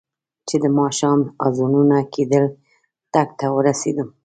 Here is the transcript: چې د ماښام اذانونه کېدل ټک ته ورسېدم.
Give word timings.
چې 0.47 0.55
د 0.63 0.65
ماښام 0.79 1.19
اذانونه 1.47 1.97
کېدل 2.13 2.45
ټک 3.13 3.29
ته 3.39 3.47
ورسېدم. 3.55 4.07